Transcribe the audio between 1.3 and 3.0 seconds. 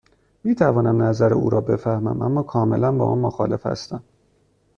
او را بفهمم، اما کاملا